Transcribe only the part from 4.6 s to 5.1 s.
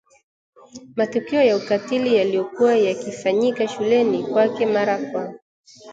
mara